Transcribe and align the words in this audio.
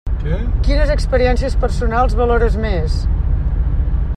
Quines 0.67 0.93
experiències 0.93 1.57
personals 1.65 2.17
valores 2.23 2.57
més? 2.65 2.97